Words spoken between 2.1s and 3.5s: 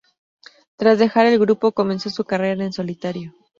carrera en solitario.